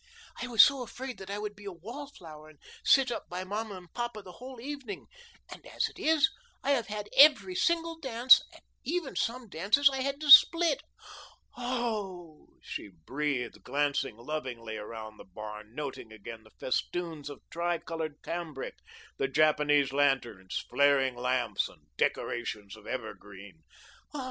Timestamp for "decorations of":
21.97-22.87